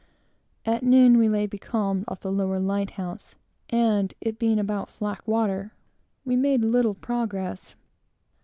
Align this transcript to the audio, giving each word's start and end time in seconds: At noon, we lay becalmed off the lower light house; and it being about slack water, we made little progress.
At 0.65 0.81
noon, 0.81 1.19
we 1.19 1.29
lay 1.29 1.45
becalmed 1.45 2.05
off 2.07 2.21
the 2.21 2.31
lower 2.31 2.59
light 2.59 2.89
house; 2.89 3.35
and 3.69 4.11
it 4.19 4.39
being 4.39 4.57
about 4.57 4.89
slack 4.89 5.21
water, 5.27 5.73
we 6.25 6.35
made 6.35 6.63
little 6.63 6.95
progress. 6.95 7.75